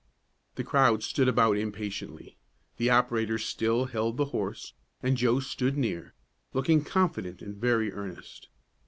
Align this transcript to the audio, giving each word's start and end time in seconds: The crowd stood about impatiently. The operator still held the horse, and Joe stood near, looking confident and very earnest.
The 0.55 0.63
crowd 0.63 1.03
stood 1.03 1.27
about 1.27 1.57
impatiently. 1.59 2.39
The 2.77 2.89
operator 2.89 3.37
still 3.37 3.85
held 3.85 4.17
the 4.17 4.25
horse, 4.33 4.73
and 5.03 5.15
Joe 5.15 5.39
stood 5.39 5.77
near, 5.77 6.15
looking 6.53 6.83
confident 6.83 7.43
and 7.43 7.55
very 7.55 7.93
earnest. 7.93 8.49